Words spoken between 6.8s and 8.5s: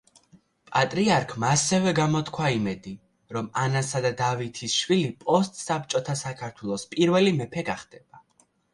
პირველი მეფე გახდება.